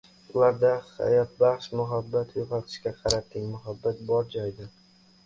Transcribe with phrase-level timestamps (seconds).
[0.35, 4.67] ularda hayotbaxsh muhabbat uyg‘otishga qarating; muhabbat bor joyda—